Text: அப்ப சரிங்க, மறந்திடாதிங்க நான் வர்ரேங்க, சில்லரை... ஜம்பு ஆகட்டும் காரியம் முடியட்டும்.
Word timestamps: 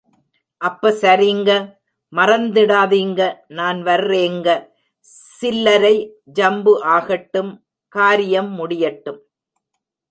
அப்ப 0.61 0.91
சரிங்க, 1.01 1.49
மறந்திடாதிங்க 2.13 3.21
நான் 3.59 3.79
வர்ரேங்க, 3.83 4.47
சில்லரை... 5.37 5.95
ஜம்பு 6.39 6.73
ஆகட்டும் 6.95 7.51
காரியம் 7.95 8.51
முடியட்டும். 8.51 9.19